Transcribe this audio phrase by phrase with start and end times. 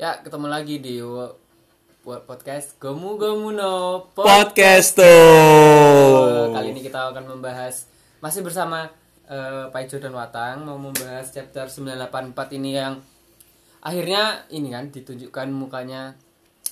[0.00, 0.96] Ya, ketemu lagi di
[2.00, 4.96] podcast Gomu Gomu no Po- Podcast.
[4.96, 7.84] Kali ini kita akan membahas
[8.24, 8.88] masih bersama
[9.28, 12.96] eh, Paijo dan Watang mau membahas chapter 984 ini yang
[13.84, 16.16] akhirnya ini kan ditunjukkan mukanya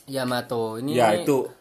[0.09, 0.81] Yamato.
[0.81, 1.53] Ini Ya itu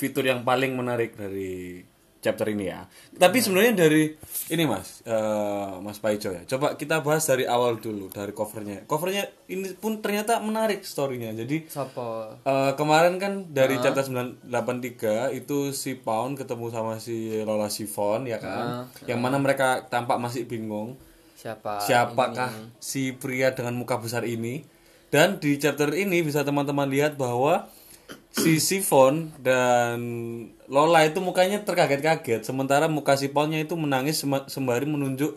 [0.00, 1.84] fitur yang paling menarik dari
[2.22, 2.86] chapter ini ya.
[3.18, 4.14] Tapi sebenarnya dari
[4.54, 6.46] ini mas, eh, Mas Paijo ya.
[6.46, 8.86] Coba kita bahas dari awal dulu dari covernya.
[8.86, 11.34] Covernya ini pun ternyata menarik storynya.
[11.34, 12.38] Jadi Sopo.
[12.46, 18.38] eh, kemarin kan dari chapter 983 itu si Pound ketemu sama si Lola Sifon ya
[18.38, 18.86] kan.
[19.10, 20.94] Yang mana mereka tampak masih bingung.
[21.34, 21.82] Siapa?
[21.82, 24.62] siapakah si pria dengan muka besar ini
[25.10, 27.66] dan di chapter ini bisa teman-teman lihat bahwa
[28.32, 29.98] si Sifon dan
[30.66, 35.36] Lola itu mukanya terkaget-kaget sementara muka Sifonnya itu menangis sembari menunjuk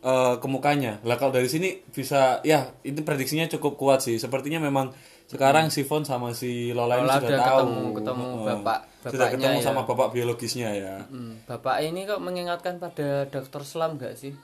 [0.00, 4.58] eh, ke mukanya lah kalau dari sini bisa ya itu prediksinya cukup kuat sih sepertinya
[4.58, 4.94] memang
[5.26, 8.46] sekarang Sifon sama si Lola, Lola ini sudah udah tahu ketemu- ketemu Heeh.
[8.56, 9.64] bapak- sudah ketemu ya.
[9.64, 13.62] sama bapak biologisnya ya Hmm, Bapak ini kok mengingatkan pada Dr.
[13.62, 14.34] Slam gak sih?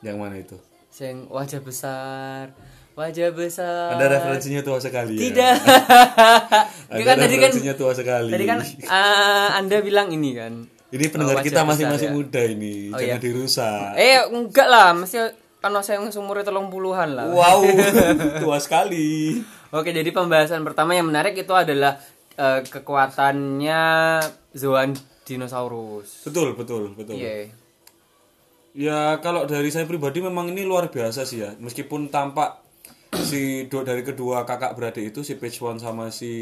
[0.00, 0.58] yang mana itu
[0.92, 2.44] Yang wajah besar,
[2.96, 3.92] wajah besar.
[3.92, 5.54] ada referensinya tua sekali ya Tidak.
[6.96, 8.30] Ada kan tadi kan referensinya tua sekali.
[8.32, 10.52] tadi kan ah, Anda bilang ini kan.
[10.88, 12.14] ini pendengar wajah kita masih masih ya.
[12.14, 13.22] muda ini, Oh, jangan iya.
[13.22, 13.90] dirusak.
[13.98, 17.26] Eh enggak lah, masih kan saya umurnya tolong puluhan lah.
[17.26, 17.66] Wow,
[18.46, 19.42] tua sekali.
[19.74, 21.98] Oke, jadi pembahasan pertama yang menarik itu adalah
[22.38, 23.82] eh, kekuatannya
[24.54, 24.94] Zoan
[25.26, 26.22] dinosaurus.
[26.22, 27.18] Betul, betul, betul.
[27.18, 27.50] Iya.
[28.76, 31.58] Ya kalau dari saya pribadi memang ini luar biasa sih ya.
[31.58, 32.62] Meskipun tampak
[33.14, 36.32] si dua dari kedua kakak beradik itu si Page One sama si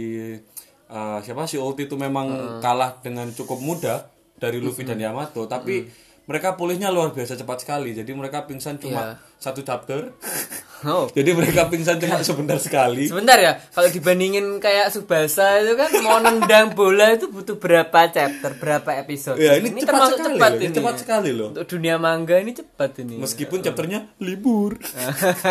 [0.89, 1.45] eh, siapa?
[1.45, 5.87] Si Ulti itu memang kalah dengan cukup mudah dari Luffy dan Yamato, tapi
[6.25, 7.93] mereka pulihnya luar biasa cepat sekali.
[7.93, 10.13] Jadi mereka pingsan cuma satu chapter.
[10.85, 11.09] Oh.
[11.09, 13.09] Jadi mereka pingsan cuma sebentar sekali.
[13.09, 18.53] Sebentar ya, kalau dibandingin kayak Subasa itu kan mau nendang bola itu butuh berapa chapter,
[18.61, 19.41] berapa episode.
[19.41, 20.77] Ya, ini cepat termasuk sekali cepat loh, ini ini.
[20.77, 21.49] cepat sekali loh.
[21.57, 23.17] Untuk dunia manga ini cepat ini.
[23.17, 24.77] Meskipun chapternya libur.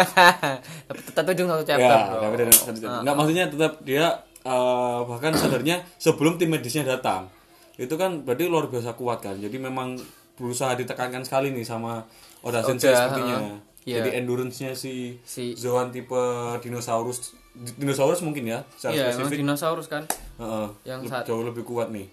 [0.87, 1.97] Tapi tetap ujung satu chapter.
[1.97, 4.05] ya, tapi dan- nggak maksudnya tetap dia
[4.45, 7.27] eh, bahkan sadarnya sebelum tim medisnya datang.
[7.73, 9.35] Itu kan berarti luar biasa kuat kan.
[9.41, 9.97] Jadi memang
[10.37, 12.05] berusaha ditekankan sekali nih sama
[12.43, 13.57] Oda Sensei sepertinya.
[13.83, 13.99] Iya.
[13.99, 16.15] Jadi endurance-nya si, Si- Zoan tipe
[16.59, 17.35] dinosaurus
[17.75, 20.03] dinosaurus mungkin ya secara Iya, emang spesifik dinosaurus kan.
[20.35, 22.07] Heeh, yang lebih- saat- jauh lebih kuat nih.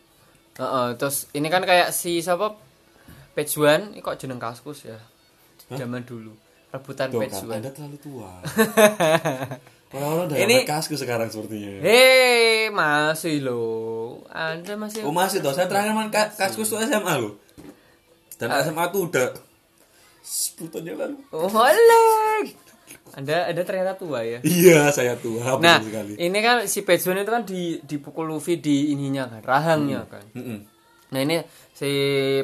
[0.52, 2.52] Heeh, terus ini kan kayak si siapa?
[3.30, 4.98] Page One, ini kok jeneng kaskus ya.
[5.70, 6.34] Zaman dulu.
[6.68, 7.56] Rebutan Tuh Page kan, One.
[7.56, 8.30] Anda terlalu tua.
[9.90, 10.56] Orang-orang udah Ini- ini...
[10.64, 11.78] kasku sekarang sepertinya.
[11.80, 14.22] Hei, masih loh.
[14.28, 17.34] Anda masih Oh masih toh, saya terakhir main ka- kaskus tuh SMA loh.
[18.34, 19.34] Dan SMA tuh udah
[20.20, 21.16] 10 tahun yang lalu.
[21.30, 22.44] Oh, alah.
[23.10, 24.38] Anda Anda ternyata tua ya.
[24.40, 26.14] Iya, saya tua Nah, sekali.
[26.16, 30.22] ini kan si Pejun itu kan di dipukul Luffy di ininya kan, rahangnya kan.
[30.32, 30.58] Mm-mm.
[31.10, 31.42] Nah, ini
[31.72, 31.90] si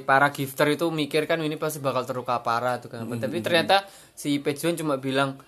[0.03, 3.07] para gifter itu mikir kan ini pasti bakal terluka parah tuh kan.
[3.07, 5.39] Tapi ternyata si Pejun cuma bilang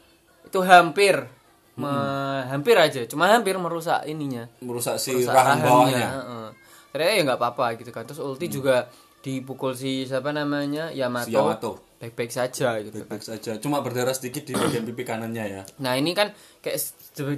[0.44, 1.26] itu hampir
[1.74, 4.46] me- hampir aja, cuma hampir merusak ininya.
[4.58, 6.08] Merusak si merusak rahang bawahnya.
[6.12, 6.46] heeh.
[6.88, 8.02] Ternyata ya nggak apa-apa gitu kan.
[8.02, 8.86] Terus ulti juga
[9.20, 11.26] dipukul si siapa namanya Yamato.
[11.26, 11.72] Si Yamato.
[11.98, 13.06] Baik-baik saja gitu kan.
[13.10, 15.62] Baik saja, cuma berdarah sedikit di bagian pipi kanannya ya.
[15.82, 16.30] Nah ini kan
[16.62, 16.78] kayak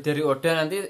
[0.04, 0.84] dari Oda nanti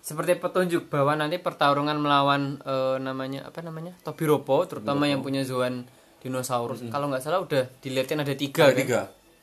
[0.00, 5.86] seperti petunjuk bahwa nanti pertarungan melawan eh, namanya apa namanya Tobiropo terutama yang punya Zoan
[6.18, 9.00] dinosaurus kalau nggak salah udah dilihatin ada tiga Ada kan tiga.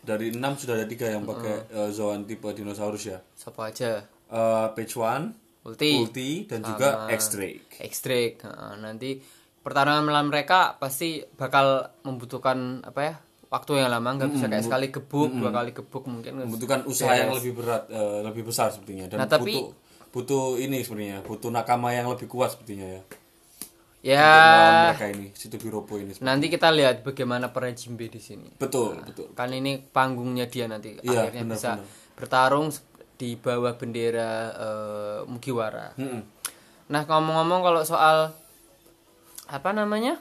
[0.08, 3.18] Dari enam sudah ada tiga yang pakai eh, Zoan tipe dinosaurus ya.
[3.34, 5.26] siapa aja Eh, Page One,
[5.64, 7.80] Ulti Ulti, dan juga X-Drake.
[7.80, 9.16] X-Drake Heeh, nanti
[9.68, 13.14] pertarungan melawan mereka pasti bakal membutuhkan apa ya
[13.48, 17.32] waktu yang lama nggak bisa kayak sekali gebuk dua kali gebuk mungkin Membutuhkan usaha yang
[17.34, 19.08] lebih berat, eh, lebih besar sepertinya.
[19.08, 19.68] Dan Nah, tapi- butuh
[20.10, 23.02] butuh ini sebenarnya, butuh nakama yang lebih kuat sepertinya ya.
[24.06, 24.24] ya
[24.88, 26.16] mereka ini, si Tobiropo ini.
[26.22, 29.36] nanti kita lihat bagaimana peran Jimbe di sini Betul, betul.
[29.36, 31.88] kan ini panggungnya dia nanti Iya, akhirnya benar, bisa benar.
[32.16, 32.68] bertarung
[33.14, 35.92] di bawah bendera eh, Mugiwara.
[35.98, 36.22] Mm-mm.
[36.88, 38.32] Nah ngomong-ngomong kalau soal
[39.48, 40.20] apa namanya?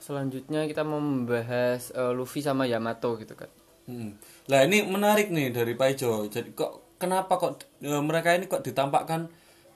[0.00, 3.50] Selanjutnya kita mau membahas eh, Luffy sama Yamato gitu kan.
[3.90, 4.16] Hmm.
[4.46, 6.26] Lah ini menarik nih dari Paijo.
[6.30, 9.26] Jadi kok kenapa kok e, mereka ini kok ditampakkan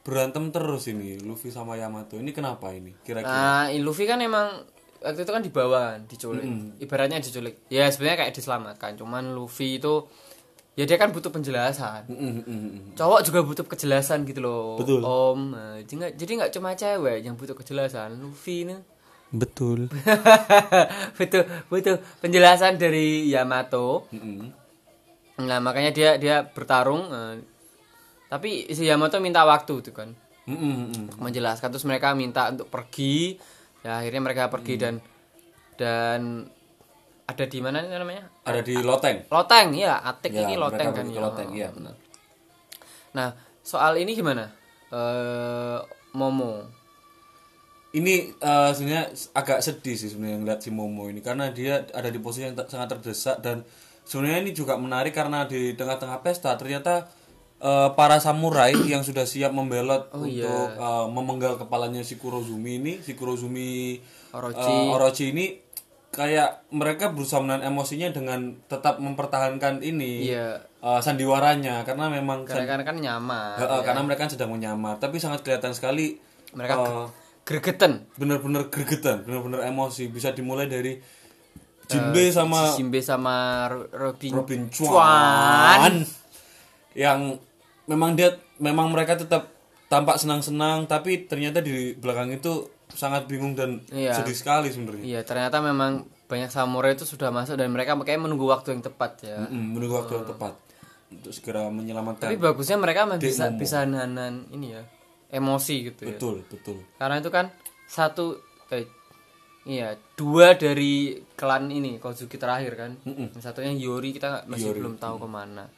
[0.05, 2.15] berantem terus ini Luffy sama Yamato.
[2.21, 2.95] Ini kenapa ini?
[3.03, 3.67] Kira-kira.
[3.67, 4.63] Nah Luffy kan emang
[5.03, 6.45] waktu itu kan di bawah kan, diculik.
[6.79, 7.67] Ibaratnya diculik.
[7.73, 8.95] Ya sebenarnya kayak diselamatkan.
[9.01, 10.07] Cuman Luffy itu
[10.75, 12.11] ya dia kan butuh penjelasan.
[12.11, 12.83] Mm, mm, mm, mm.
[12.99, 15.01] cowok juga butuh kejelasan gitu loh Betul.
[15.07, 18.75] om Nah, jadi nggak jadi nggak cuma cewek yang butuh kejelasan Luffy ini
[19.31, 19.87] Betul.
[21.19, 24.49] butuh butuh penjelasan dari Yamato Mm, mm.
[25.47, 27.35] nah makanya dia dia bertarung eh,
[28.27, 30.11] tapi si Yamato minta waktu tuh kan
[30.45, 31.03] Mm, mm, mm.
[31.09, 33.39] untuk menjelaskan terus mereka minta untuk pergi
[33.81, 34.95] ya akhirnya mereka pergi dan
[35.81, 36.45] dan
[37.25, 39.25] ada di mana ini namanya Ada di loteng.
[39.27, 41.95] loteng ya atik Ya, ini loteng kan ya loteng, iya benar.
[43.11, 44.53] nah soal ini gimana
[44.91, 45.79] eh
[46.13, 46.63] Momo
[47.93, 52.19] Ini eh, sebenarnya agak sedih sih sebenarnya ngeliat si Momo ini karena dia ada di
[52.19, 53.63] posisi yang sangat terdesak dan
[54.03, 57.07] sebenarnya ini juga menarik karena di tengah-tengah pesta ternyata
[57.57, 60.75] eh, para samurai yang sudah siap membelot Oh, untuk iya.
[60.75, 64.59] eh, memenggal kepalanya si Kurozumi ini, si Kurozumi Orochi.
[64.67, 65.47] eh, Orochi ini
[66.15, 70.63] kayak mereka berusaha menahan emosinya dengan tetap mempertahankan ini iya.
[70.63, 71.83] eh, sandiwaranya.
[71.83, 75.03] Karena memang karena kan kan nyamar Heeh, karena mereka kan sedang menyamar.
[75.03, 76.17] Tapi sangat kelihatan sekali
[76.55, 77.07] mereka eh,
[77.43, 78.07] gregetan.
[78.15, 80.07] bener-bener gregetan, bener-bener emosi.
[80.09, 80.95] Bisa dimulai dari
[81.85, 84.89] Jinbe sama Simbe sama Ro- Robin, Robin Chuan.
[84.89, 85.95] Chuan.
[86.97, 87.43] Yang
[87.91, 89.53] memang dia memang mereka tetap
[89.93, 94.15] tampak senang-senang tapi ternyata di belakang itu sangat bingung dan Iya.
[94.17, 95.05] sedih sekali sebenarnya.
[95.05, 99.23] Iya, ternyata memang banyak samurai itu sudah masuk dan mereka kayak menunggu waktu yang tepat
[99.23, 99.45] ya.
[99.47, 100.55] Mm, menunggu waktu yang tepat
[101.13, 102.31] untuk segera menyelamatkan.
[102.33, 103.61] Tapi bagusnya mereka bisa Momo.
[103.61, 104.83] bisa nahan ini ya,
[105.31, 106.17] emosi gitu ya.
[106.17, 106.79] betul, betul.
[106.97, 107.53] Karena itu kan
[107.85, 108.41] satu
[108.73, 108.89] eh,
[109.69, 112.91] iya, dua dari klan ini Kozuki terakhir kan.
[113.05, 115.69] Yang satunya Yori kita masih belum tahu ke mana.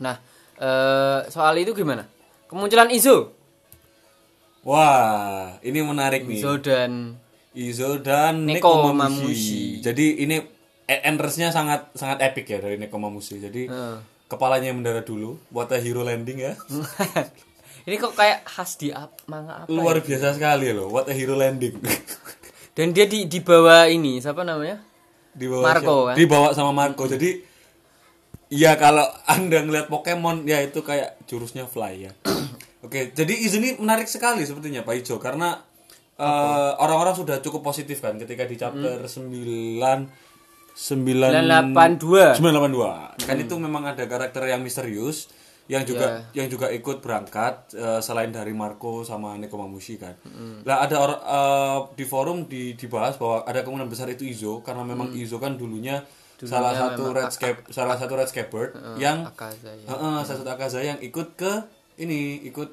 [0.00, 0.16] Nah,
[0.56, 2.04] eh, soal itu gimana?
[2.46, 3.39] Kemunculan Izo.
[4.60, 6.40] Wah, ini menarik nih.
[6.44, 7.16] Izo dan
[7.56, 8.92] Izo dan Neko.
[8.92, 9.80] Mamushi.
[9.80, 10.36] Jadi ini
[10.86, 13.40] e- endersnya sangat sangat epic ya dari Nekomamushi.
[13.40, 13.66] Jadi
[14.30, 16.54] kepalanya yang mendarat dulu, a hero landing ya.
[17.88, 19.68] ini kok kayak khas di ap, manga apa?
[19.72, 21.80] Luar biasa sekali loh, what a hero landing.
[22.76, 24.78] Dan dia di di bawah ini siapa namanya?
[25.34, 26.08] Dibawa Marco, siapa?
[26.10, 26.16] kan?
[26.18, 27.04] Dibawa sama Marco.
[27.10, 27.30] Jadi
[28.50, 32.12] ya kalau Anda ngeliat Pokemon ya itu kayak jurusnya fly ya.
[32.80, 35.60] Oke, jadi Izo ini menarik sekali sepertinya Pak Ijo karena
[36.16, 40.00] eh, orang-orang sudah cukup positif kan ketika di chapter 9 9
[40.72, 42.40] 982.
[42.40, 43.28] 982.
[43.28, 45.28] Kan itu memang ada karakter yang misterius
[45.70, 50.16] yang juga yang juga ikut berangkat eh, selain dari Marco sama Nekomamushi kan.
[50.64, 54.82] Lah ada orang eh, di forum di dibahas bahwa ada kemungkinan besar itu Izo karena
[54.82, 56.00] memang Izo kan dulunya,
[56.42, 59.84] salah satu red scape salah satu red scabbard yang Akaza ya.
[59.84, 61.52] Heeh, salah satu Akaza yang ikut ke
[62.00, 62.68] ini ikut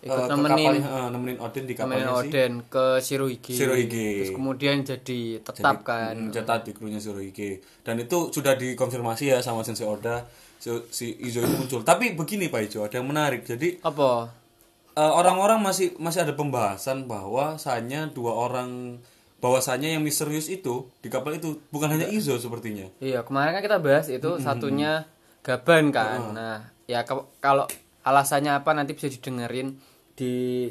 [0.00, 3.52] Ikut ke nemenin- kapalnya, eh, nemenin Odin di kapalnya si Oden ke Shirohige.
[3.52, 4.08] Shirohige.
[4.18, 6.16] Terus kemudian jadi tetap kan.
[6.16, 7.50] mencetak di krunya Shirohige
[7.82, 10.24] dan itu sudah dikonfirmasi ya sama Sensei Oda
[10.56, 14.32] si, si Izo itu muncul tapi begini Pak Ijo ada yang menarik jadi Apa?
[14.90, 18.96] eh, orang-orang masih masih ada pembahasan bahwasanya dua orang
[19.36, 23.76] bahwasanya yang misterius itu di kapal itu bukan hanya Izo sepertinya Iya, kemarin kan kita
[23.78, 25.04] bahas itu satunya
[25.40, 26.20] Gaban kan.
[26.30, 27.64] Nah, ya ke- kalau
[28.06, 29.76] alasannya apa nanti bisa didengerin
[30.16, 30.68] di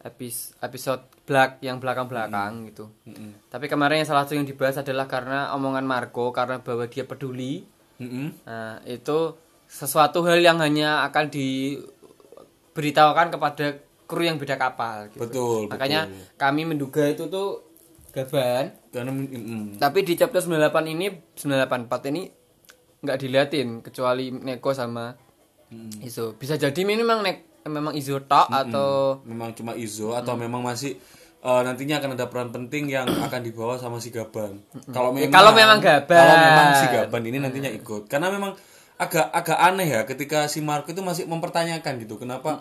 [0.00, 2.88] epis episode black yang belakang-belakang gitu.
[3.52, 7.62] Tapi kemarin yang salah satu yang dibahas adalah karena omongan Marco karena bahwa dia peduli.
[8.00, 8.32] Mm-mm.
[8.48, 9.36] Nah, itu
[9.68, 13.76] sesuatu hal yang hanya akan diberitahukan kepada
[14.10, 15.22] kru yang beda kapal gitu.
[15.22, 17.70] betul Makanya kami menduga itu tuh
[18.10, 21.06] Gaban karena mm, tapi di chapter 98 ini
[21.38, 22.26] 984 ini
[23.06, 25.14] nggak diliatin kecuali Neko sama
[26.02, 26.34] Izo.
[26.34, 30.98] Bisa jadi ini memang Nek, memang Izo tok atau memang cuma Izo atau memang masih
[31.40, 34.58] eh, nantinya akan ada peran penting yang akan dibawa sama si Gaban.
[34.90, 36.18] Kalau memang kalau memang Gaban.
[36.18, 38.10] Kalau memang si Gaban ini nantinya ikut.
[38.10, 38.52] Karena memang
[39.00, 42.18] agak agak aneh ya ketika si Marco itu masih mempertanyakan gitu.
[42.18, 42.58] Kenapa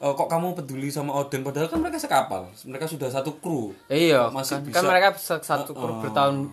[0.00, 2.48] eh, kok kamu peduli sama Odin padahal kan mereka sekapal.
[2.64, 3.76] Mereka sudah satu kru.
[3.92, 4.74] iya Masih kan, bisa.
[4.80, 6.48] kan mereka satu kru bertahun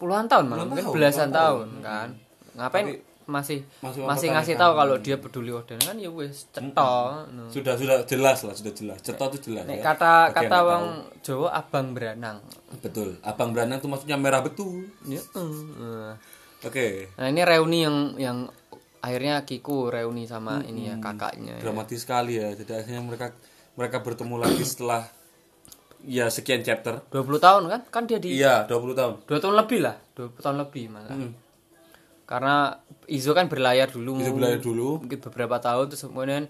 [0.00, 2.08] puluhan tahun malah mungkin tahun, belasan puluhan tahun kan.
[2.56, 2.86] Ngapain
[3.30, 7.30] masih masih masih, ngasih tahu kalau dia peduli Odin kan ya wis cetok.
[7.30, 7.46] no.
[7.46, 8.98] Sudah sudah jelas lah, sudah jelas.
[9.00, 9.84] Cetok itu jelas Nek ya.
[9.94, 10.84] kata Bagi kata wong
[11.22, 12.42] Jawa abang beranang.
[12.82, 13.16] Betul.
[13.22, 14.90] Abang Beranang itu maksudnya merah betul.
[15.06, 16.12] Ya, eh.
[16.66, 17.08] Oke.
[17.14, 18.38] Nah ini reuni yang yang
[19.00, 21.56] akhirnya Kiku reuni sama ini ya kakaknya.
[21.56, 21.64] ya.
[21.64, 23.32] dramatis sekali ya jadi akhirnya mereka
[23.72, 25.08] mereka bertemu lagi setelah
[26.04, 27.80] ya sekian chapter 20 tahun kan?
[27.88, 31.16] Kan dia di iya 20 tahun dua tahun lebih lah, 20 tahun lebih malah.
[32.30, 34.22] Karena Izo kan berlayar dulu.
[34.22, 35.02] Izo berlayar dulu.
[35.02, 36.46] Mungkin beberapa tahun terus kemudian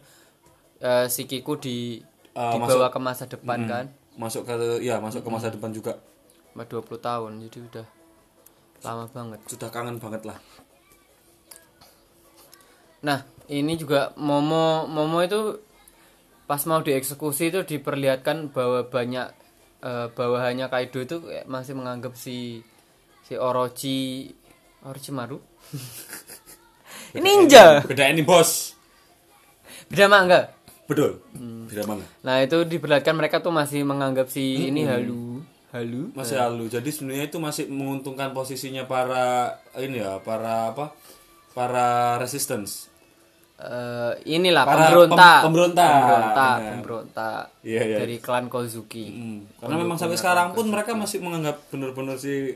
[0.79, 3.85] eh, si Kiku di Eh, dibawa ke masa depan kan.
[4.15, 5.99] masuk ke ya masuk ke masa depan juga
[6.53, 7.33] Cuma 20 tahun.
[7.43, 7.87] Jadi udah
[8.81, 9.41] lama banget.
[9.49, 10.39] sudah kangen banget lah
[13.01, 15.57] Nah, ini juga Momo Momo itu
[16.45, 19.27] pas mau dieksekusi itu diperlihatkan bahwa banyak
[19.81, 22.61] eh, bawahannya Kaido itu masih menganggap si
[23.25, 24.29] si Orochi
[24.83, 25.39] Orochimaru.
[27.17, 27.83] Ninja.
[27.83, 28.75] beda ini bos.
[29.87, 30.55] Beda mangga
[30.87, 31.23] betul.
[31.33, 31.67] Hmm.
[31.67, 35.39] beda mana nah itu diperlihatkan mereka tuh masih menganggap si ini halu
[35.71, 36.11] halu.
[36.13, 36.67] Masih halu.
[36.67, 40.91] Jadi sebenarnya itu masih menguntungkan posisinya para ini ya para apa?
[41.51, 42.91] Para resistance.
[43.55, 45.15] Eh, inilah Para pemberontak.
[45.15, 46.71] pem- pemberontak, pemberontak benar.
[46.73, 47.97] pemberontak Iya, iya.
[47.99, 49.07] dari klan Kozuki.
[49.07, 52.51] Hmm, karena memang sampai sekarang pun mereka masih menganggap benar-benar si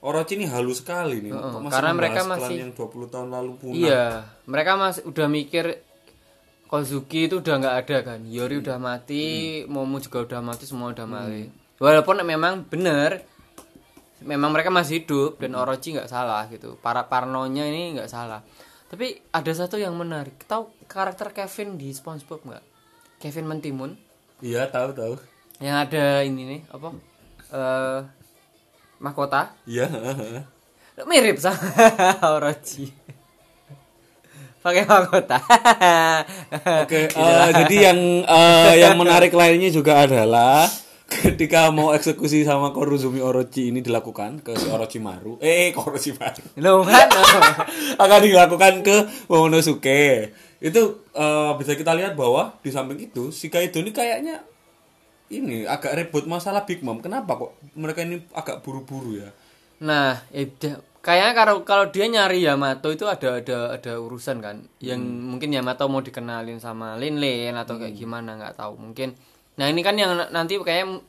[0.00, 3.76] Orochi ini halus sekali nih Kok masih karena mereka masih- yang 20 tahun lalu punah
[3.76, 4.04] Iya,
[4.48, 5.64] mereka masih udah mikir
[6.64, 8.20] Kozuki itu udah nggak ada kan.
[8.24, 9.26] Yori udah mati,
[9.66, 11.50] Momo juga udah mati, semua udah mati.
[11.76, 13.26] Walaupun memang bener,
[14.22, 16.78] memang mereka masih hidup dan Orochi nggak salah gitu.
[16.78, 18.46] Para parnonya ini nggak salah.
[18.86, 20.46] Tapi ada satu yang menarik.
[20.46, 22.64] Tahu karakter Kevin di SpongeBob nggak?
[23.18, 23.90] Kevin Mentimun
[24.40, 25.14] iya tahu tahu
[25.60, 26.88] yang ada ini nih apa?
[27.52, 28.00] Eh
[29.00, 29.88] mahkota iya
[31.08, 31.60] mirip sama
[32.36, 32.90] Orochi.
[34.60, 35.40] Pakai mahkota.
[36.84, 40.68] Oke, eh, jadi yang eh, yang menarik lainnya juga adalah
[41.08, 46.84] ketika mau eksekusi sama Koruzumi Orochi ini dilakukan ke si Orochimaru, eh ke Orochimaru Loh
[46.84, 47.08] kan?
[48.04, 48.96] akan dilakukan ke
[49.32, 50.36] Momonosuke.
[50.60, 54.44] Itu eh, bisa kita lihat bahwa di samping itu si Kaido ini kayaknya
[55.30, 56.98] ini agak ribut masalah Big Mom.
[56.98, 59.30] Kenapa kok mereka ini agak buru-buru ya?
[59.80, 64.66] Nah, itu kayaknya kalau kalau dia nyari Yamato itu ada ada ada urusan kan.
[64.82, 68.76] Yang mungkin Yamato mau dikenalin sama Lin Lin atau kayak gimana nggak tahu.
[68.76, 69.14] Mungkin.
[69.56, 71.00] Nah, ini kan yang nanti kayak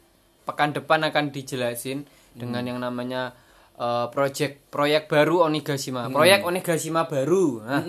[0.46, 2.06] pekan depan akan dijelasin
[2.38, 3.34] dengan yang namanya
[3.76, 6.14] eh, project proyek baru Onigashima.
[6.14, 7.66] Proyek Onigashima baru.
[7.66, 7.84] Nah,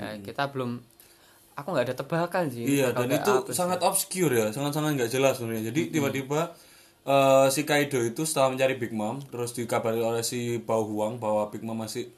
[0.00, 0.95] nah, kita belum
[1.56, 2.64] aku nggak ada tebakan sih.
[2.68, 3.56] Iya, dan itu apa sih.
[3.56, 5.72] sangat obscure ya, sangat-sangat nggak jelas sebenarnya.
[5.72, 6.52] Jadi tiba-tiba
[7.08, 11.48] eh, si Kaido itu setelah mencari Big Mom, terus dikabari oleh si Bao Huang bahwa
[11.48, 12.12] Big Mom masih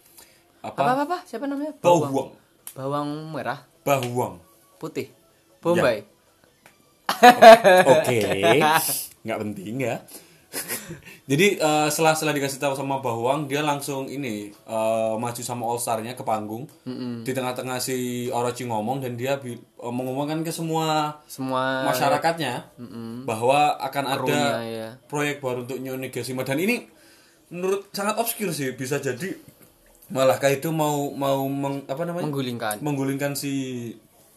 [0.61, 0.90] apa apa?
[0.92, 1.18] apa apa?
[1.25, 1.73] Siapa namanya?
[1.78, 2.35] Bao Huang.
[2.75, 4.42] Bawang merah, Bao Huang.
[4.83, 5.11] putih.
[5.59, 6.07] Bombay.
[7.83, 8.21] Oke,
[9.26, 9.97] nggak penting ya.
[11.28, 15.76] Jadi eh, setelah setelah dikasih tahu sama Bahuang, dia langsung ini eh, maju sama All
[15.76, 16.64] Star-nya ke panggung.
[17.21, 17.97] Di tengah-tengah si
[18.28, 22.64] Orochi ngomong dan dia bi- eh, mengumumkan ke semua Semua masyarakatnya
[23.23, 24.88] bahwa akan ada Krunya, ya.
[25.05, 26.88] proyek baru untuk Nyonigashima dan ini
[27.49, 29.37] menurut sangat obscure sih bisa jadi
[30.09, 32.81] malah kayak itu mau mau meng- apa namanya menggulingkan.
[32.81, 33.52] menggulingkan si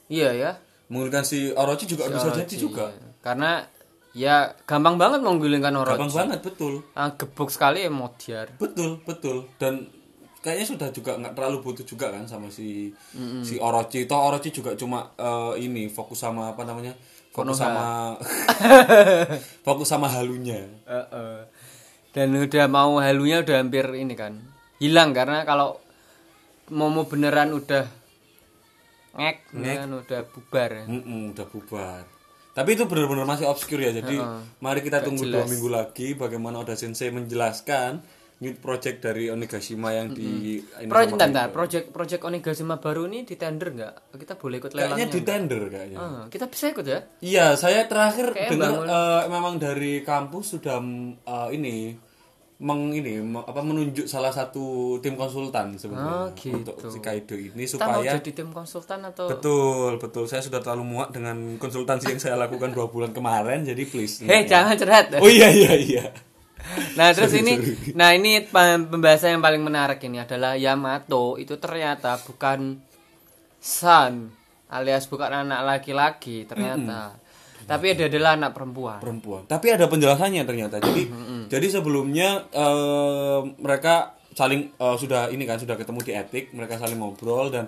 [0.08, 0.52] Iya ya.
[0.88, 3.08] menggulingkan si Orochi juga bisa jadi Orochi, juga iya.
[3.22, 3.64] Karena
[4.12, 5.96] ya gampang banget menggulingkan Orochi.
[5.96, 6.74] gampang banget betul.
[6.94, 8.52] Ah, gebuk sekali ya Modiar.
[8.60, 9.48] betul betul.
[9.56, 9.88] Dan
[10.42, 12.92] kayaknya sudah juga nggak terlalu butuh juga kan sama si
[13.42, 14.04] si Orochi.
[14.06, 16.92] Toh Orochi juga cuma eh, ini fokus sama apa namanya?
[17.32, 18.20] Fokus sama
[19.66, 20.68] fokus sama halunya.
[22.12, 24.36] Dan udah mau halunya udah hampir ini kan.
[24.84, 25.16] Hilang.
[25.16, 25.80] Karena kalau
[26.72, 27.84] Momo beneran udah
[29.12, 30.86] ngek, kan udah bubar ya.
[30.88, 32.04] Mm-mm, udah bubar
[32.52, 34.18] tapi itu benar-benar masih obscure ya jadi
[34.58, 38.04] mari kita tunggu dua minggu lagi bagaimana Oda Sensei menjelaskan
[38.42, 43.22] new project dari Onigashima yang di ini Project sama- bentar, project project Onigashima baru ini
[43.22, 43.94] di tender nggak?
[44.18, 45.14] Kita boleh ikut kayaknya lelangnya?
[45.14, 47.00] di tender kayaknya Ah, kita bisa ikut ya?
[47.22, 51.76] Iya, saya terakhir dengar eh, memang dari kampus sudah mm, eh, ini
[52.62, 54.62] meng ini apa menunjuk salah satu
[55.02, 56.62] tim konsultan sebenarnya Oh, gitu.
[56.62, 60.24] untuk si Kaido ini Kita mau supaya jadi tim konsultan atau betul betul.
[60.26, 64.22] Saya sudah terlalu muak dengan konsultansi yang saya lakukan dua bulan kemarin jadi please.
[64.30, 65.10] Eh, jangan curhat.
[65.18, 66.06] oh iya iya iya.
[66.94, 67.58] Nah terus ini,
[67.92, 72.78] nah ini pem- pembahasan yang paling menarik ini adalah Yamato itu ternyata bukan
[73.58, 74.30] son
[74.70, 77.18] alias bukan anak laki-laki ternyata,
[77.68, 79.00] tapi dia adalah anak perempuan.
[79.00, 79.44] perempuan.
[79.46, 80.82] Tapi ada penjelasannya ternyata.
[80.82, 81.08] Jadi
[81.54, 86.98] jadi sebelumnya eh, mereka saling eh, sudah ini kan sudah ketemu di etik mereka saling
[86.98, 87.68] ngobrol dan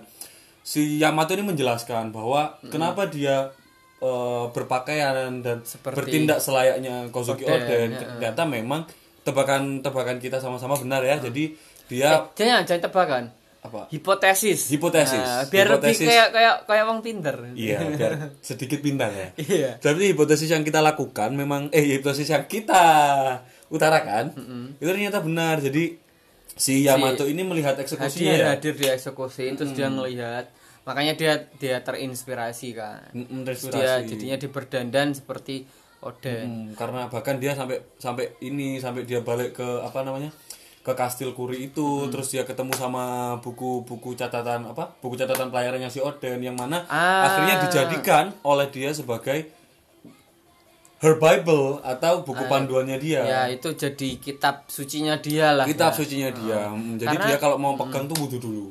[0.64, 3.52] si Yamato ini menjelaskan bahwa kenapa dia
[4.00, 8.88] eh, berpakaian dan bertindak selayaknya Kozuki Oden ternyata memang
[9.24, 11.20] tebakan-tebakan kita sama-sama benar ya.
[11.20, 11.56] Jadi
[11.88, 13.24] dia Jangan jangan tebakan.
[13.64, 14.68] Apa Hipotesis.
[14.76, 15.24] Hipotesis.
[15.24, 16.08] Nah, biar lebih Hipotesis.
[16.12, 17.36] kayak kayak kayak wong pinter.
[17.56, 18.14] Iya, biar
[18.48, 19.28] sedikit pintar ya.
[19.40, 19.72] Iya.
[19.80, 22.84] Tapi hipotesis yang kita lakukan memang eh hipotesis yang kita
[23.72, 24.36] utarakan
[24.78, 25.64] itu ternyata benar.
[25.64, 25.96] Jadi
[26.54, 28.52] si Yamato ini melihat eksekusinya Hadir ya.
[28.54, 30.54] hadir di eksekusi terus dia ngelihat
[30.84, 33.10] makanya dia dia terinspirasi kan.
[33.16, 33.80] Terus terinspirasi.
[33.80, 35.66] dia jadinya dia berdandan seperti
[36.04, 36.44] Oden.
[36.44, 40.36] Hmm, karena bahkan dia sampai sampai ini sampai dia balik ke apa namanya?
[40.84, 43.04] Ke kastil Kuri itu terus dia ketemu sama
[43.40, 47.24] buku-buku catatan apa buku catatan pelayarannya si Oden yang mana Ah.
[47.26, 49.48] akhirnya dijadikan oleh dia sebagai
[51.00, 55.64] her Bible atau buku panduannya dia Ya itu jadi kitab sucinya dia lah.
[55.64, 55.96] kitab ya.
[55.96, 58.66] sucinya dia Hmm, jadi Karena- dia kalau mau pegang tuh wudhu dulu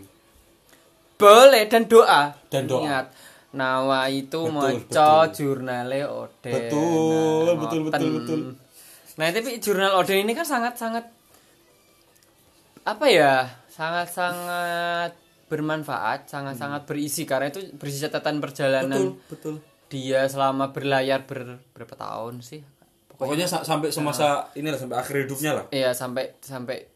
[1.15, 2.35] Boleh dan doa.
[2.51, 2.83] Dan doa.
[2.83, 3.07] Ingat,
[3.53, 4.83] Nawa itu moco
[5.31, 6.51] jurnale Oden.
[6.51, 8.41] Betul, Nah, betul, betul, betul.
[9.15, 11.05] Nah, tapi jurnal Oden ini kan sangat-sangat
[12.85, 13.35] apa ya?
[13.69, 15.13] Sangat-sangat
[15.47, 19.55] bermanfaat, sangat-sangat berisi karena itu berisi catatan perjalanan betul betul
[19.87, 22.65] dia selama berlayar ber, berapa tahun sih?
[23.13, 26.89] pokoknya sa- sampai semasa inilah sampai akhir hidupnya lah Iya, sampai sampai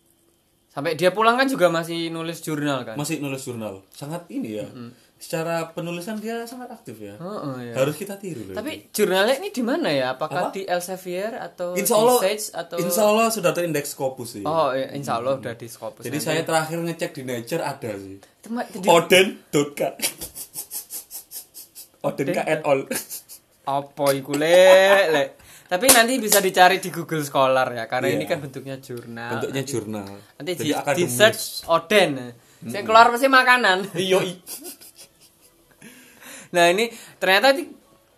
[0.67, 2.97] sampai dia pulang kan juga masih nulis jurnal kan?
[2.97, 4.67] masih nulis jurnal sangat ini ya
[5.17, 7.73] secara penulisan dia sangat aktif ya Oh, iya.
[7.73, 10.13] harus kita tiru loh Tapi jurnalnya ini di mana ya?
[10.13, 14.45] Apakah di Elsevier atau Insya di Allah, Sage atau Insya Allah sudah terindeks Scopus sih.
[14.45, 16.05] Oh, iya, insya Allah udah di Scopus.
[16.05, 18.21] Jadi saya terakhir ngecek di Nature ada sih.
[18.39, 19.81] Tema- di- Oden.k
[22.03, 22.81] Oden K et al.
[23.79, 24.63] apa iku le,
[25.11, 25.25] le.
[25.67, 28.15] Tapi nanti bisa dicari di Google Scholar ya, karena Iya.
[28.15, 29.31] ini kan bentuknya jurnal.
[29.35, 30.07] Bentuknya jurnal.
[30.39, 32.11] nanti Jadi di, di search Oden.
[32.63, 33.91] Saya keluar pasti makanan.
[33.93, 34.33] Iya, i.
[36.55, 37.57] Nah ini ternyata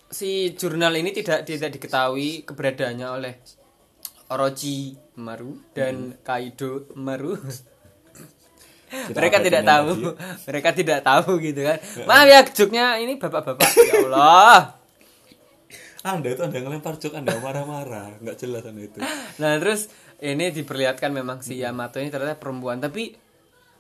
[0.09, 3.35] si jurnal ini tidak tidak diketahui keberadaannya oleh
[4.29, 7.37] Orochi Maru dan Kaido Maru.
[8.89, 9.93] mereka abaikan tidak tahu,
[10.49, 11.79] mereka tidak tahu gitu kan.
[12.09, 14.61] Maaf ya joknya ini bapak-bapak ya Allah.
[16.09, 18.99] Anda itu Anda ngelempar jok Anda marah-marah, nggak jelas Anda itu.
[19.43, 19.93] Nah terus
[20.25, 23.13] ini diperlihatkan memang si Yamato ini ternyata perempuan tapi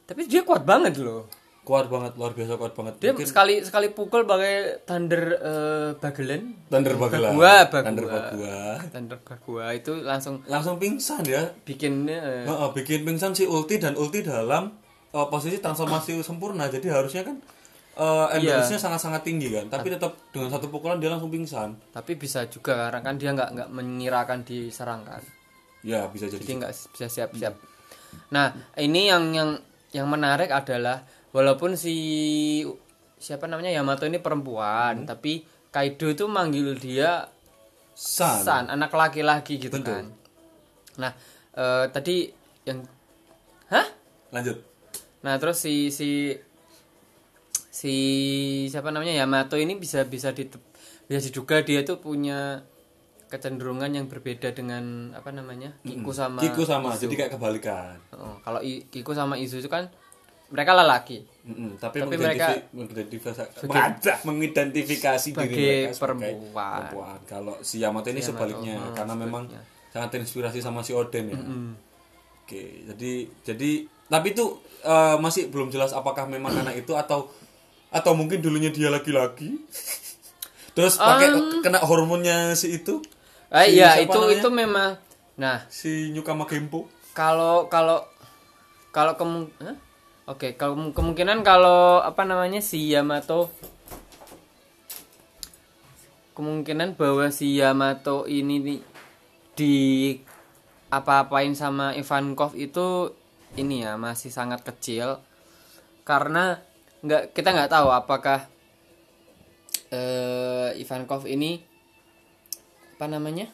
[0.04, 1.28] tapi dia kuat banget loh.
[1.68, 2.96] Kuat banget, luar biasa kuat banget.
[2.96, 6.56] Dia Mungkin sekali sekali pukul pakai thunder eh, bagelen.
[6.66, 7.28] Thunder Bagela.
[7.30, 7.84] Bagua, bagua.
[7.84, 8.56] Thunder Bagua.
[8.88, 11.44] Thunder bagua itu langsung Langsung pingsan ya.
[11.62, 14.72] bikin eh, Heeh, bikin pingsan si ulti dan ulti dalam
[15.10, 16.66] eh, posisi transformasi sempurna.
[16.66, 17.36] Jadi harusnya kan
[17.98, 18.38] Iya.
[18.38, 19.66] endurance-nya sangat-sangat tinggi kan.
[19.68, 21.74] Tapi tetap dengan satu pukulan dia langsung pingsan.
[21.90, 25.18] tapi bisa juga karena kan dia nggak nggak mengirakan diserang kan
[25.82, 26.38] Ya, bisa jadi.
[26.38, 27.58] jadi nggak bisa siap-siap
[28.30, 29.50] nah ini yang yang
[29.90, 31.94] yang menarik adalah walaupun si
[33.18, 37.28] siapa namanya Yamato ini perempuan tapi Kaido itu manggil dia
[37.92, 38.40] San.
[38.40, 39.84] San anak laki-laki gitu Betul.
[39.84, 40.06] kan
[40.96, 41.12] nah
[41.54, 42.30] eh, tadi
[42.64, 42.84] yang
[43.68, 43.88] hah
[44.28, 44.60] Lanjut.
[45.24, 46.36] Nah, terus si si
[47.72, 47.94] si
[48.68, 50.44] siapa namanya Yamato ini bisa bisa di
[51.08, 52.60] bisa diduga dia tuh punya
[53.28, 55.72] kecenderungan yang berbeda dengan apa namanya?
[55.80, 57.96] Kiku sama Kiku sama, jadi kayak kebalikan.
[58.12, 59.88] Oh, kalau I- Kiku sama Izu itu kan
[60.48, 66.72] mereka lelaki Mm-mm, tapi, Tapi mengidentifi- mengidentifikasi, mengidentifikasi diri mereka sebagai perempuan.
[66.76, 67.18] perempuan.
[67.24, 69.48] Kalau si Yamato ini sebaliknya, oh, karena memang
[69.88, 71.40] sangat terinspirasi sama si Oden ya.
[72.44, 73.12] Oke, jadi
[73.44, 73.70] jadi
[74.08, 74.44] tapi itu
[74.84, 77.32] eh, masih belum jelas apakah memang anak itu atau
[77.88, 79.56] atau mungkin dulunya dia laki-laki.
[80.76, 83.00] Terus pakai kena hormonnya si itu,
[83.48, 84.36] Ah Si iya, itu namanya?
[84.36, 84.90] itu memang
[85.34, 86.92] nah, si Nyukama Kempo.
[87.16, 88.04] kalau kalau
[88.92, 89.87] kalau kemu Hah?
[90.28, 93.48] Oke, kalau kemungkinan kalau apa namanya si Yamato
[96.36, 98.84] kemungkinan bahwa si Yamato ini
[99.56, 99.76] di
[100.92, 103.16] apa-apain sama Ivankov itu
[103.56, 105.16] ini ya masih sangat kecil.
[106.04, 106.60] Karena
[107.00, 108.44] nggak kita nggak tahu apakah
[109.88, 111.64] eh Ivankov ini
[113.00, 113.48] apa namanya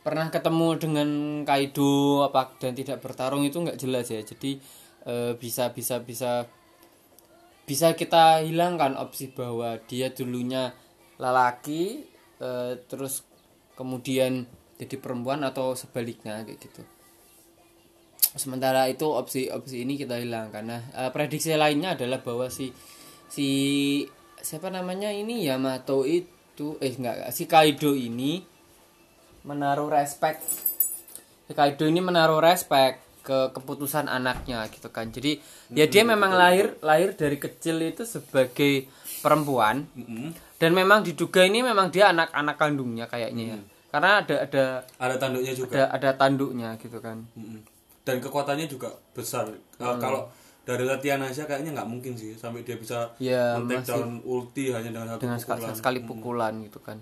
[0.00, 1.08] pernah ketemu dengan
[1.44, 4.24] Kaido apa dan tidak bertarung itu nggak jelas ya.
[4.24, 6.50] Jadi eh, bisa bisa bisa
[7.66, 10.74] bisa kita hilangkan opsi bahwa dia dulunya
[11.18, 12.04] lelaki
[12.42, 13.22] eh, terus
[13.78, 14.44] kemudian
[14.76, 16.82] jadi perempuan atau sebaliknya kayak gitu.
[18.36, 20.64] Sementara itu opsi opsi ini kita hilangkan.
[20.66, 22.74] Nah eh, prediksi lainnya adalah bahwa si
[23.26, 23.48] si
[24.42, 28.44] siapa namanya ini Yamato itu eh enggak si Kaido ini
[29.46, 30.42] menaruh respect.
[31.46, 35.10] Si Kaido ini menaruh respect ke keputusan anaknya gitu kan.
[35.10, 35.42] Jadi
[35.74, 38.86] ya dia memang lahir lahir dari kecil itu sebagai
[39.18, 39.82] perempuan.
[40.56, 43.58] Dan memang diduga ini memang dia anak-anak kandungnya kayaknya ya.
[43.90, 44.64] Karena ada ada
[45.02, 45.72] Ada tanduknya juga.
[45.74, 47.26] ada ada tanduknya gitu kan.
[48.06, 49.50] Dan kekuatannya juga besar.
[49.82, 50.30] Uh, Kalau
[50.62, 53.54] dari latihan aja kayaknya nggak mungkin sih sampai dia bisa Ya,
[53.86, 55.76] down ulti hanya dengan satu dengan sekali, pukulan.
[55.78, 56.98] sekali pukulan gitu kan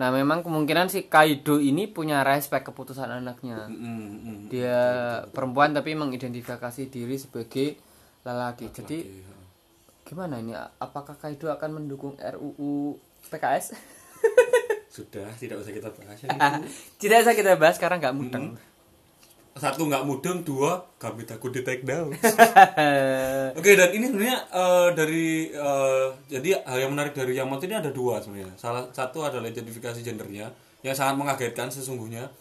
[0.00, 4.36] nah memang kemungkinan si Kaido ini punya respect keputusan anaknya Mm-mm, mm-mm.
[4.48, 4.80] dia
[5.28, 7.76] perempuan tapi mengidentifikasi diri sebagai
[8.24, 9.04] lelaki jadi
[10.08, 12.96] gimana ini apakah Kaido akan mendukung RUU
[13.28, 13.76] PKS
[14.90, 16.18] Sudah, tidak usah kita bahas.
[16.18, 16.28] ya.
[17.00, 18.58] tidak usah kita bahas karena nggak mudeng
[19.60, 22.08] Satu nggak mudeng, dua kami takut di take down.
[23.58, 27.92] Oke dan ini sebenarnya eh, dari eh, jadi hal yang menarik dari Yamato ini ada
[27.92, 28.56] dua sebenarnya.
[28.56, 30.48] Salah satu adalah identifikasi gendernya
[30.80, 32.32] yang sangat mengagetkan sesungguhnya.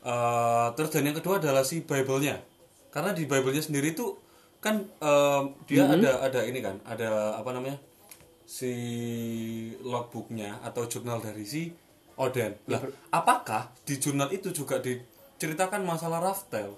[0.00, 2.40] Eh, terus dan yang kedua adalah si Bible-nya.
[2.88, 4.16] Karena di Bible-nya sendiri itu
[4.64, 7.76] kan eh, dia ada ada ini kan, ada apa namanya?
[8.46, 8.70] si
[9.82, 11.66] logbooknya atau jurnal dari si
[12.16, 12.54] Oden.
[12.70, 12.80] Lah,
[13.12, 14.80] apakah di jurnal itu juga
[15.36, 16.72] diceritakan masalah Raftel?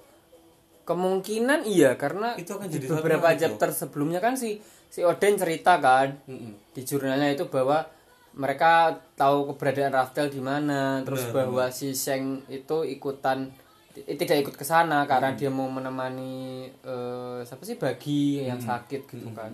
[0.83, 3.43] Kemungkinan iya karena Itu akan di jadi beberapa yang itu.
[3.47, 6.75] chapter sebelumnya kan si si Oden cerita kan Mm-mm.
[6.75, 7.87] di jurnalnya itu bahwa
[8.35, 13.51] mereka tahu keberadaan Raftel di mana, terus bahwa si Sheng itu ikutan
[13.99, 19.29] tidak ikut ke sana karena dia mau menemani eh, siapa sih bagi yang sakit gitu
[19.35, 19.53] kan.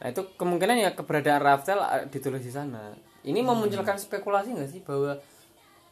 [0.00, 2.90] Nah itu kemungkinan ya keberadaan Raftel eh, ditulis di sana.
[3.22, 5.14] Ini memunculkan spekulasi nggak sih bahwa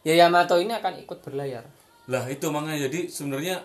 [0.02, 1.62] ya Yamato ini akan ikut berlayar?
[2.06, 3.62] Lah itu makanya jadi sebenarnya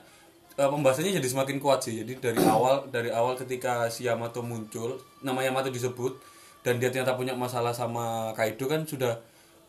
[0.58, 2.02] eh, pembahasannya jadi semakin kuat sih.
[2.02, 6.18] Jadi dari awal dari awal ketika si Yamato muncul, nama Yamato disebut
[6.62, 9.18] dan dia ternyata punya masalah sama Kaido kan sudah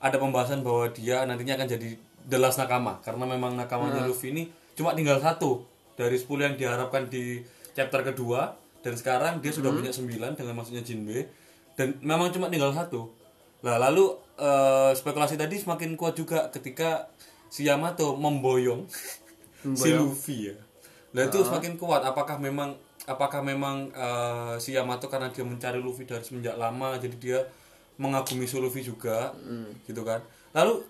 [0.02, 1.90] ada pembahasan bahwa dia nantinya akan jadi
[2.28, 5.64] the last nakama karena memang nakamanya Luffy ini cuma tinggal satu
[5.96, 7.40] dari 10 yang diharapkan di
[7.72, 11.30] chapter kedua dan sekarang dia sudah punya 9 dengan maksudnya Jinbe
[11.78, 13.08] dan memang cuma tinggal satu.
[13.62, 17.08] Lah lalu eh, spekulasi tadi semakin kuat juga ketika
[17.54, 18.88] si Yamato memboyong
[19.72, 20.56] si Luffy ya.
[21.12, 22.00] Lah itu semakin kuat.
[22.02, 22.72] Apakah memang
[23.04, 27.38] apakah memang eh, si Yamato karena dia mencari Luffy dari semenjak lama jadi dia
[28.00, 29.36] mengagumi si Luffy juga
[29.84, 30.24] gitu kan.
[30.52, 30.80] Lalu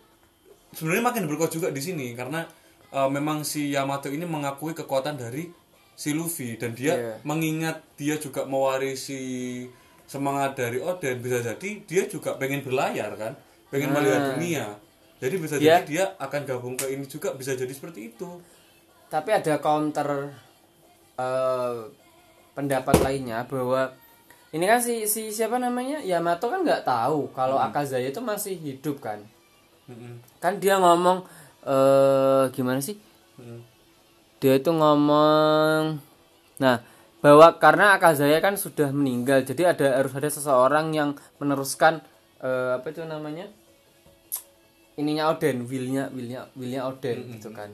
[0.72, 2.46] sebenarnya makin berkuat juga di sini karena
[2.88, 5.50] eh, memang si Yamato ini mengakui kekuatan dari
[5.92, 7.14] si Luffy dan dia Iya.
[7.22, 9.66] mengingat dia juga mewarisi
[10.08, 13.32] semangat dari Oden bisa jadi dia juga pengen berlayar kan?
[13.68, 14.66] Pengen melihat dunia
[15.22, 18.26] jadi bisa jadi dia akan gabung ke ini juga bisa jadi seperti itu
[19.06, 20.34] Tapi ada counter
[21.20, 21.80] eh,
[22.58, 23.92] pendapat lainnya bahwa
[24.52, 29.00] ini kan si, si siapa namanya Yamato kan nggak tahu kalau Akazaya itu masih hidup
[29.00, 29.20] kan.
[29.88, 30.20] Mm-mm.
[30.40, 31.24] Kan dia ngomong
[31.64, 32.96] eh gimana sih?
[33.36, 33.60] Mm.
[34.40, 36.00] Dia itu ngomong
[36.60, 36.80] nah
[37.22, 42.00] bahwa karena Akazaya kan sudah meninggal jadi ada harus ada seseorang yang meneruskan
[42.40, 43.48] eh, apa itu namanya
[44.94, 47.70] ininya Oden willnya willnya willnya Oden gitu kan.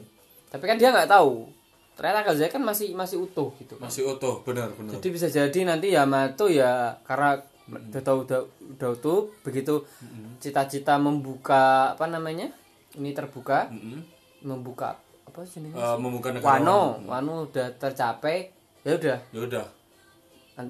[0.49, 1.51] Tapi kan dia nggak tahu.
[1.99, 3.91] Ternyata Akazaya kan masih masih utuh gitu kan.
[3.91, 4.95] Masih utuh benar benar.
[4.97, 8.41] Jadi bisa jadi nanti Yamato ya karena udah tahu udah,
[8.79, 9.85] udah utuh begitu
[10.41, 12.49] cita-cita membuka apa namanya
[12.97, 14.01] ini terbuka Mm-mm.
[14.41, 14.97] membuka
[15.29, 17.03] apa sih ini Eh, membuka negara Wano.
[17.05, 17.45] Wano.
[17.45, 18.49] Udah tercapai
[18.87, 19.19] ya udah.
[19.35, 19.67] Ya udah.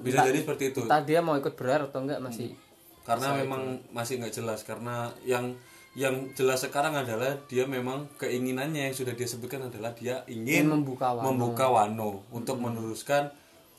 [0.01, 0.81] Bisa jadi seperti itu.
[0.85, 2.53] entah dia mau ikut berlayar atau enggak masih
[3.01, 5.57] karena memang masih nggak jelas karena yang
[5.97, 11.11] yang jelas sekarang adalah dia memang keinginannya yang sudah dia sebutkan adalah dia ingin membuka
[11.11, 11.25] Wano.
[11.33, 13.25] membuka Wano untuk meneruskan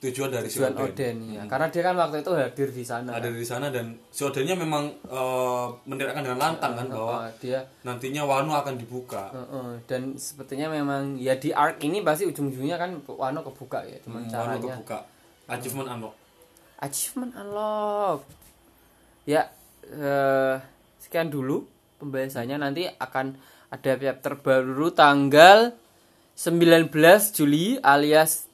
[0.00, 0.90] tujuan dari si tujuan Oden.
[0.90, 1.42] Oden ya.
[1.44, 4.88] Karena dia kan waktu itu hadir di sana ada di sana dan si Odennya memang
[5.06, 9.28] eh, meneriakkan dengan lantang kan bahwa Oh, dia nantinya Wano akan dibuka.
[9.30, 14.24] Heeh, dan sepertinya memang ya di arc ini pasti ujung-ujungnya kan Wano kebuka ya cuman
[14.24, 14.72] Wano caranya.
[14.72, 14.98] kebuka.
[15.46, 16.14] Achievement unlock.
[16.80, 18.20] Achievement unlock.
[19.28, 19.52] Ya
[19.84, 20.56] eh,
[20.98, 21.68] sekian dulu
[22.00, 23.36] pembahasannya nanti akan
[23.70, 25.76] ada chapter baru tanggal
[26.34, 26.88] 19
[27.36, 28.48] Juli alias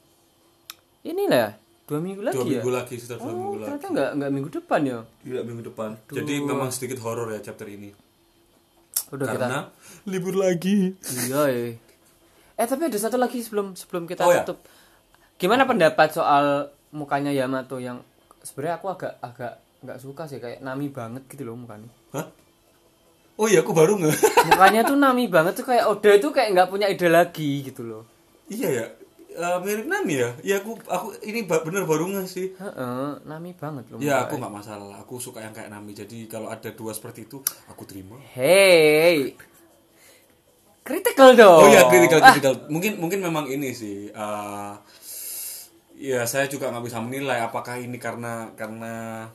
[1.07, 1.49] inilah ya,
[1.87, 2.51] dua minggu lagi dua ya?
[2.59, 3.63] minggu lagi setelah dua oh minggu lagi.
[3.63, 4.99] ternyata nggak nggak minggu depan ya?
[5.23, 5.89] Tidak minggu depan.
[6.11, 7.89] Jadi memang sedikit horor ya chapter ini.
[9.15, 9.59] Udah kita karena
[10.03, 10.91] libur lagi.
[10.99, 11.71] Iya eh.
[12.59, 14.43] eh tapi ada satu lagi sebelum sebelum kita Oh, ya.
[14.43, 14.59] tutup.
[15.39, 18.03] Gimana pendapat soal mukanya Yamato yang
[18.43, 21.87] sebenarnya aku agak agak nggak suka sih kayak nami banget gitu loh mukanya.
[22.11, 22.27] Hah?
[23.37, 24.11] Oh iya aku baru nge
[24.49, 28.03] mukanya tuh nami banget tuh kayak Oda itu kayak nggak punya ide lagi gitu loh.
[28.47, 28.85] Iya ya
[29.37, 30.33] Eh, mirip Nami ya.
[30.41, 32.47] Iya aku aku ini bener baru nge sih.
[32.57, 34.25] Heeh, nami banget loh ya mukanya.
[34.25, 34.97] aku nggak masalah.
[35.05, 35.93] Aku suka yang kayak Nami.
[35.93, 37.37] Jadi kalau ada dua seperti itu
[37.69, 38.17] aku terima.
[38.33, 39.37] Hey
[40.81, 41.61] critical dong.
[41.61, 42.65] Oh iya critical critical.
[42.65, 44.73] Mungkin mungkin memang ini sih eh,
[46.01, 49.29] ya saya juga nggak bisa menilai apakah ini karena karena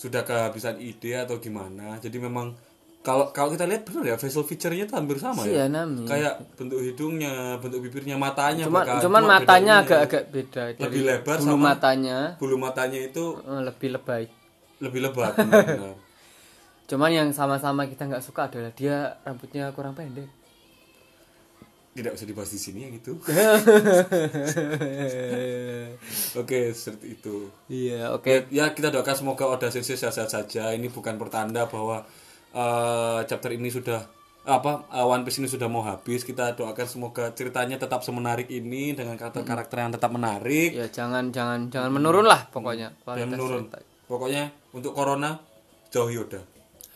[0.00, 2.00] sudah kehabisan ide atau gimana.
[2.00, 2.56] Jadi memang
[3.02, 5.74] kalau kalau kita lihat benar ya facial feature-nya tuh hampir sama Iya, ya.
[5.74, 6.06] Nami.
[6.06, 9.02] kayak bentuk hidungnya bentuk bibirnya matanya cuman bahkan.
[9.02, 10.62] cuman Cuma matanya agak-agak beda.
[10.70, 12.18] Dari lebih lebar bulu sama- matanya.
[12.36, 14.24] bulu matanya itu eh, lebih lebay.
[14.78, 15.94] lebih lebat benar-benar.
[16.90, 20.30] cuman yang sama-sama kita nggak suka adalah dia rambutnya kurang pendek.
[21.92, 23.12] Tidak usah dibahas di sini yang itu.
[26.34, 27.52] Oke seperti itu.
[27.66, 28.48] Iya oke.
[28.48, 30.72] Ya kita doakan semoga Oda Sensei sehat-sehat saja.
[30.72, 32.08] Ini bukan pertanda bahwa
[32.52, 34.00] eh, chapter ini sudah
[34.42, 36.22] apa eh, One Piece ini sudah mau habis.
[36.22, 40.70] Kita doakan semoga ceritanya tetap semenarik ini dengan karakter-karakter yang tetap menarik.
[40.74, 43.62] Ya jangan jangan jangan menurun lah pokoknya kualitas menurun.
[43.68, 43.78] cerita.
[44.06, 44.44] pokoknya
[44.76, 45.40] untuk corona
[45.88, 46.40] jauhi Oda.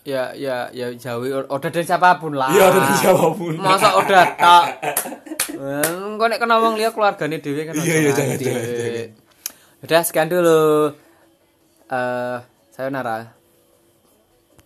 [0.06, 2.50] Ya ya ya jauhi Oda dari siapa pun lah.
[2.50, 3.54] Iya, Oda dari siapa pun.
[3.58, 4.64] masa Oda tak?
[6.16, 9.08] Kok nek kena wong liya keluargane dhewe kan Iya, iya, jangan, jangan, jangan.
[9.86, 10.62] udah sekian dulu.
[11.86, 12.36] Eh
[12.74, 13.35] sayonara